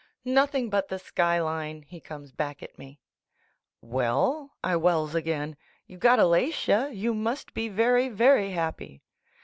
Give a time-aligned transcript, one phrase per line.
[0.25, 2.99] "Nothing but the sky line," he comes l)ack at me.
[3.81, 9.03] "Well," I wells again, "you got Alatia, you must be very, very happy."